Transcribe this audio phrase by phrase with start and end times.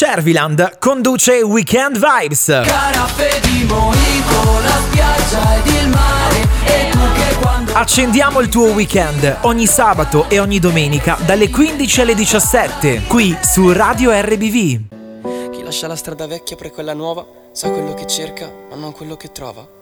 [0.00, 2.44] Cerviland conduce Weekend Vibes.
[2.46, 8.66] Caraffe di Monaco, la spiaggia ed il mare E tu che quando Accendiamo il tuo
[8.66, 15.50] weekend ogni sabato e ogni domenica dalle 15 alle 17 qui su Radio RBV.
[15.50, 19.16] Chi lascia la strada vecchia per quella nuova sa quello che cerca, ma non quello
[19.16, 19.77] che trova.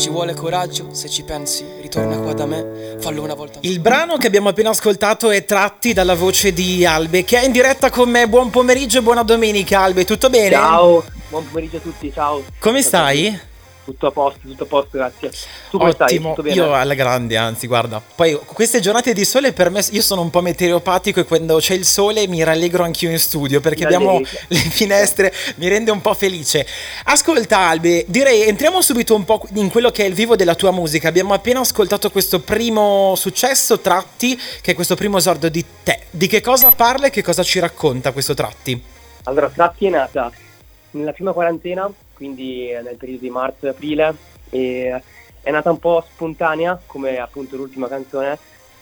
[0.00, 3.58] Ci vuole coraggio, se ci pensi, ritorna qua da me, fallo una volta.
[3.60, 7.52] Il brano che abbiamo appena ascoltato è tratti dalla voce di Albe che è in
[7.52, 8.26] diretta con me.
[8.26, 10.52] Buon pomeriggio e buona domenica Albe, tutto bene?
[10.52, 12.42] Ciao, buon pomeriggio a tutti, ciao.
[12.58, 13.38] Come stai?
[13.90, 15.32] Tutto a posto, tutto a posto, grazie.
[15.68, 16.14] Tu come stai?
[16.14, 16.54] Ottimo, bene?
[16.54, 18.00] io alla grande, anzi, guarda.
[18.00, 21.74] Poi queste giornate di sole per me, io sono un po' meteoropatico e quando c'è
[21.74, 26.14] il sole mi rallegro anch'io in studio perché abbiamo le finestre, mi rende un po'
[26.14, 26.64] felice.
[27.06, 30.70] Ascolta Albe, direi entriamo subito un po' in quello che è il vivo della tua
[30.70, 31.08] musica.
[31.08, 36.02] Abbiamo appena ascoltato questo primo successo, Tratti, che è questo primo esordio di te.
[36.10, 38.80] Di che cosa parla e che cosa ci racconta questo Tratti?
[39.24, 40.30] Allora, Tratti è nata
[40.92, 44.14] nella prima quarantena, quindi eh, nel periodo di marzo-aprile,
[44.50, 45.02] e
[45.40, 48.38] è nata un po' spontanea, come appunto l'ultima canzone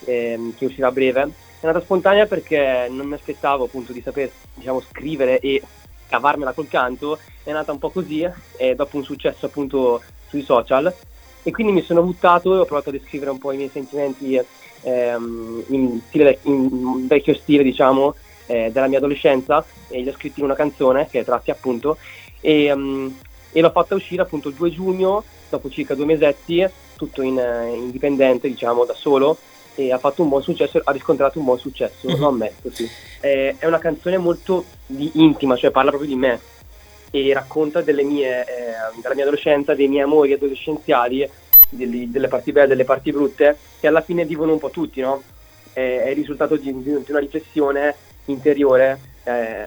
[0.07, 1.31] ehm, che uscirà a breve.
[1.61, 5.63] È nata spontanea perché non mi aspettavo appunto di saper, diciamo, scrivere e
[6.09, 7.21] cavarmela col canto.
[7.45, 10.93] È nata un po' così, e dopo un successo appunto sui social.
[11.45, 14.37] E quindi mi sono buttato e ho provato a descrivere un po' i miei sentimenti
[14.83, 20.41] ehm, in, stile, in vecchio stile, diciamo, eh, della mia adolescenza e li ho scritti
[20.41, 21.99] in una canzone che è Tratti appunto
[22.41, 23.19] e, ehm,
[23.53, 27.75] e l'ho fatta uscire appunto il 2 giugno dopo circa due mesetti tutto in, eh,
[27.75, 29.37] indipendente diciamo da solo
[29.75, 32.19] e ha fatto un buon successo ha riscontrato un buon successo Mhm.
[32.19, 32.89] lo ammetto sì
[33.21, 36.41] Eh, è una canzone molto di- intima cioè parla proprio di me
[37.11, 41.27] e racconta delle mie, eh, della mia adolescenza, dei miei amori adolescenziali,
[41.71, 45.23] delle, delle parti belle, delle parti brutte, che alla fine vivono un po' tutti, no?
[45.73, 47.95] È, è il risultato di, di una riflessione
[48.27, 49.65] interiore eh,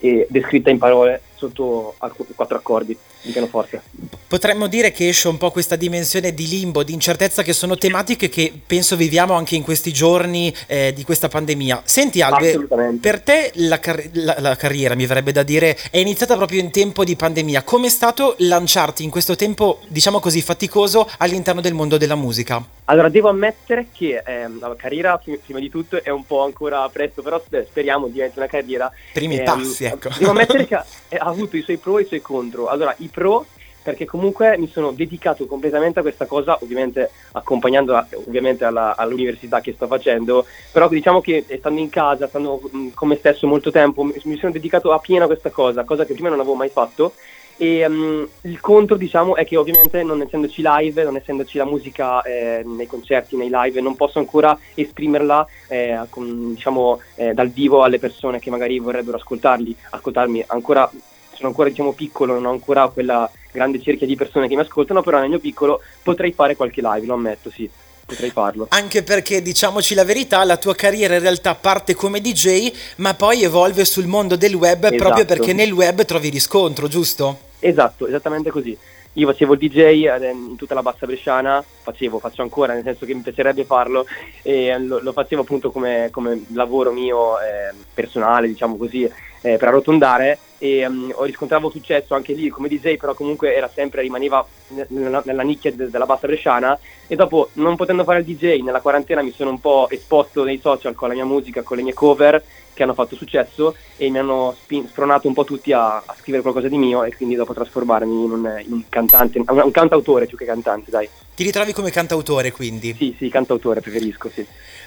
[0.00, 3.82] e descritta in parole sotto alc- quattro accordi di pianoforte.
[4.26, 8.28] Potremmo dire che esce un po' questa dimensione di limbo, di incertezza, che sono tematiche
[8.28, 11.82] che penso viviamo anche in questi giorni eh, di questa pandemia.
[11.84, 13.08] Senti Assolutamente.
[13.08, 16.70] per te la, car- la- la carriera, mi verrebbe da dire, è iniziata proprio in
[16.70, 17.62] tempo di pandemia.
[17.62, 22.62] Com'è stato lanciarti in questo tempo, diciamo così, faticoso all'interno del mondo della musica?
[22.86, 26.86] Allora, devo ammettere che ehm, la carriera, prim- prima di tutto, è un po' ancora
[26.90, 30.10] presto, però sper- speriamo diventi una carriera Primi Ehm, passi, ecco.
[30.18, 30.84] Devo ammettere che ha,
[31.18, 32.68] ha avuto i suoi pro e i suoi contro.
[32.68, 33.46] Allora, i pro
[33.84, 39.74] perché comunque mi sono dedicato completamente a questa cosa, ovviamente accompagnandola ovviamente alla- all'università che
[39.74, 44.02] sto facendo, però diciamo che stando in casa, stando mh, con me stesso molto tempo,
[44.02, 47.12] mi, sono dedicato a pieno a questa cosa, cosa che prima non avevo mai fatto.
[47.56, 52.20] E mm, il contro, diciamo, è che ovviamente non essendoci live, non essendoci la musica
[52.22, 57.84] eh, nei concerti, nei live, non posso ancora esprimerla eh, con- diciamo, eh, dal vivo
[57.84, 60.42] alle persone che magari vorrebbero ascoltarli, ascoltarmi.
[60.48, 60.90] Ancora,
[61.34, 65.02] sono ancora diciamo, piccolo, non ho ancora quella grande cerchia di persone che mi ascoltano,
[65.02, 67.68] però nel mio piccolo potrei fare qualche live, lo ammetto, sì,
[68.04, 68.66] potrei farlo.
[68.70, 73.42] Anche perché, diciamoci la verità, la tua carriera in realtà parte come DJ, ma poi
[73.42, 75.24] evolve sul mondo del web proprio Esatto.
[75.24, 77.38] perché nel web trovi riscontro, giusto?
[77.60, 78.76] Esatto, esattamente così.
[79.16, 83.06] Io facevo il DJ eh, in tutta la bassa bresciana, facevo, faccio ancora, nel senso
[83.06, 84.06] che mi piacerebbe farlo
[84.42, 89.08] e lo, lo facevo appunto come, come lavoro mio eh, personale, diciamo così,
[89.44, 94.00] eh, per arrotondare e ho riscontrato successo anche lì come DJ, però comunque era sempre,
[94.00, 98.24] rimaneva ne- nella, nella nicchia de- della bassa bresciana e dopo non potendo fare il
[98.24, 101.76] DJ nella quarantena mi sono un po' esposto nei social con la mia musica, con
[101.76, 105.72] le mie cover che hanno fatto successo e mi hanno spin- spronato un po' tutti
[105.72, 109.38] a, a scrivere qualcosa di mio e quindi dopo trasformarmi in un, in un cantante,
[109.38, 111.08] un, un cantautore più che cantante, dai.
[111.34, 112.94] Ti ritrovi come cantautore, quindi.
[112.94, 114.46] Sì, sì, cantautore preferisco, sì.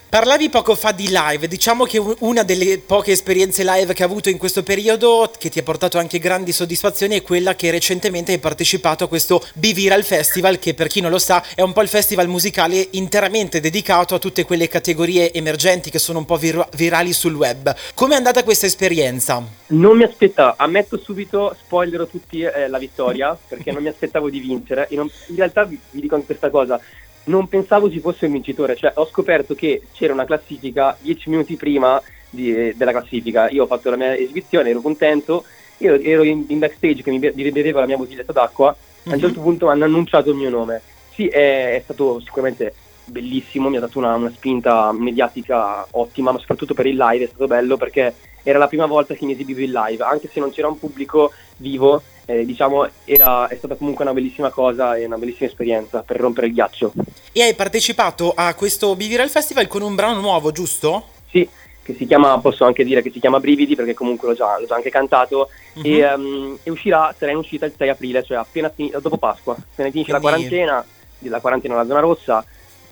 [0.09, 4.29] Parlavi poco fa di live, diciamo che una delle poche esperienze live che hai avuto
[4.29, 8.39] in questo periodo, che ti ha portato anche grandi soddisfazioni, è quella che recentemente hai
[8.39, 11.89] partecipato a questo B-Viral Festival, che per chi non lo sa è un po' il
[11.89, 17.11] festival musicale interamente dedicato a tutte quelle categorie emergenti che sono un po' vir- virali
[17.11, 17.75] sul web.
[17.93, 19.43] Come è andata questa esperienza?
[19.67, 24.39] Non mi aspettavo, ammetto subito, spoilerò tutti eh, la vittoria, perché non mi aspettavo di
[24.39, 24.87] vincere.
[24.91, 26.79] Non- in realtà vi, vi dico anche questa cosa,
[27.27, 31.55] non pensavo ci fosse un vincitore, cioè ho scoperto che c'era una classifica 10 minuti
[31.55, 33.49] prima di- della classifica.
[33.49, 35.43] Io ho fatto la mia esibizione, ero contento,
[35.77, 39.19] io ero in, in backstage che mi mi bevevo la mia bottiglietta d'acqua, a un
[39.19, 40.81] certo punto hanno annunciato il mio nome.
[41.13, 42.73] Sì, è, è stato sicuramente
[43.05, 47.27] bellissimo, mi ha dato una, una spinta mediatica ottima, ma soprattutto per il live è
[47.27, 48.13] stato bello perché
[48.47, 51.33] era la prima volta che mi esibivo in live, anche se non c'era un pubblico
[51.57, 56.15] vivo, eh, diciamo era, è stata comunque una bellissima cosa e una bellissima esperienza per
[56.17, 56.93] rompere il ghiaccio.
[57.33, 61.07] E hai partecipato a questo B-Viral Festival con un brano nuovo, giusto?
[61.29, 61.45] Sì,
[61.83, 64.65] che si chiama, posso anche dire che si chiama Brividi perché comunque l'ho già, l'ho
[64.65, 65.85] già anche cantato Mhm.
[65.85, 69.57] e, ehm, e uscirà, sarà in uscita il 6 aprile, cioè appena fini- dopo Pasqua,
[69.59, 70.85] appena finisce la Quindi- quarantena,
[71.19, 72.45] la quarantena alla zona rossa,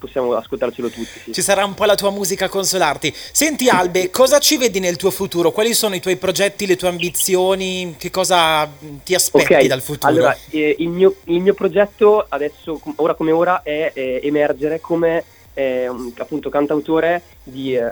[0.06, 1.20] possiamo ascoltarcelo tutti.
[1.26, 1.34] Sì.
[1.34, 3.14] Ci sarà un po' la tua musica a consolarti.
[3.16, 5.52] Senti Albe, cosa ci vedi nel tuo futuro?
[5.52, 7.96] Quali sono i tuoi progetti, le tue ambizioni?
[7.98, 10.12] Che cosa mh, ti aspetti Ok, dal futuro?
[10.12, 15.24] Allora, eh, il, mio, il mio progetto adesso, ora come ora, è eh, emergere come
[15.56, 17.90] eh, un- appunto cantautore di, eh,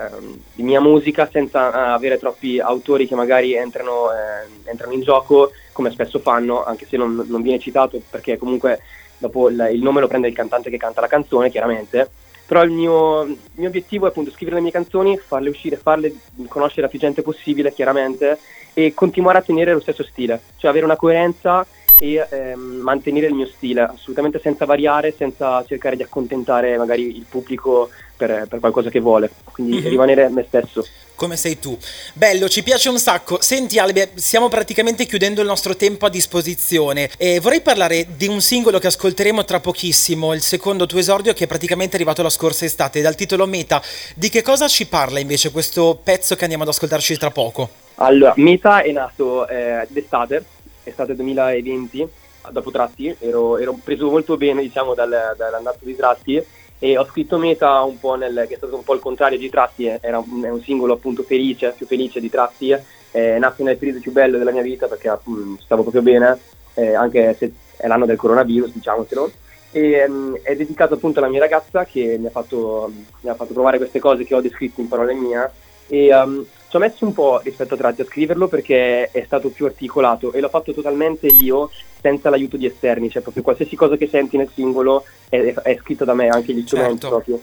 [0.53, 5.51] di mia musica senza eh, avere troppi autori che magari entrano, eh, entrano in gioco,
[5.71, 8.79] come spesso fanno, anche se non, non viene citato perché comunque
[9.23, 12.09] dopo il, il nome lo prende il cantante che canta la canzone, chiaramente.
[12.45, 16.13] Però il mio, il mio obiettivo è appunto scrivere le mie canzoni, farle uscire, farle
[16.49, 18.37] conoscere a più gente possibile, chiaramente,
[18.73, 21.65] e continuare a tenere lo stesso stile, cioè avere una coerenza
[22.03, 27.25] e ehm, mantenere il mio stile, assolutamente senza variare, senza cercare di accontentare magari il
[27.29, 29.87] pubblico per, per qualcosa che vuole, quindi Mhm.
[29.87, 30.85] rimanere me stesso.
[31.15, 31.77] Come sei tu?
[32.13, 33.39] Bello, ci piace un sacco.
[33.41, 38.41] Senti Albe, stiamo praticamente chiudendo il nostro tempo a disposizione e vorrei parlare di un
[38.41, 42.65] singolo che ascolteremo tra pochissimo, il secondo tuo esordio che è praticamente arrivato la scorsa
[42.65, 43.81] estate, dal titolo Meta.
[44.15, 47.69] Di che cosa ci parla invece questo pezzo che andiamo ad ascoltarci tra poco?
[47.95, 50.43] Allora, Meta è nato eh, d'estate,
[50.83, 52.07] estate 2020,
[52.51, 56.43] dopo Tratti, ero, ero preso molto bene diciamo dal- dall'andazzo di Tratti
[56.79, 59.49] e ho scritto Meta un po' nel, che è stato un po' il contrario di
[59.49, 62.81] Tratti, eh, era un, è un singolo appunto felice, più felice di Tratti, eh,
[63.11, 66.37] è nato nel periodo più bello della mia vita perché mm, stavo proprio bene,
[66.73, 69.31] eh, anche se è l'anno del coronavirus, diciamocelo.
[69.71, 72.91] E, mm, è dedicato appunto alla mia ragazza che mi ha, fatto,
[73.21, 75.51] mi ha fatto provare queste cose che ho descritto in parole mie
[75.87, 79.49] e um, ci ho messo un po' rispetto a Tratti a scriverlo perché è stato
[79.49, 81.69] più articolato e l'ho fatto totalmente io
[82.01, 86.03] senza l'aiuto di esterni, cioè proprio qualsiasi cosa che senti nel singolo è, è scritto
[86.03, 87.09] da me, anche gli strumenti Certo.
[87.09, 87.39] proprio.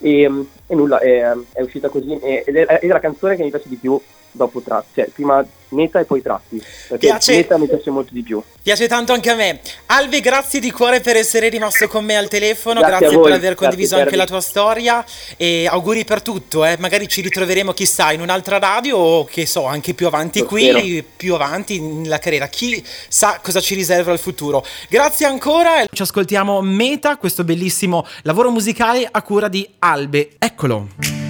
[0.00, 3.44] E, um, e nulla, è, è uscita così e- ed è, è la canzone che
[3.44, 3.98] mi piace di più
[4.36, 8.22] dopo Tratti, cioè prima Meta e poi Tratti, perché Piace- Meta mi piace molto di
[8.22, 8.40] più.
[8.62, 9.60] Piace tanto anche a me.
[9.86, 13.40] Alve, grazie di cuore per essere rimasto con me al telefono, Grazie grazie, per aver
[13.40, 14.18] grazie, condiviso anche Ferdi.
[14.20, 15.04] la tua storia
[15.36, 16.76] e auguri per tutto, eh.
[16.78, 20.68] magari ci ritroveremo chissà in un'altra radio o che so, anche più avanti Lo qui,
[20.70, 21.04] spero.
[21.16, 24.64] più avanti nella carriera, chi sa cosa ci riserva il futuro.
[24.88, 30.30] Grazie ancora e ci ascoltiamo Meta, questo bellissimo lavoro musicale a cura di Albe.
[30.38, 31.25] Eccolo.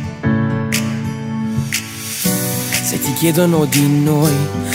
[2.87, 4.31] Se ti chiedono di noi,